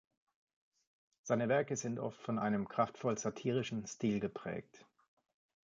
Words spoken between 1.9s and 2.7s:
oft von einem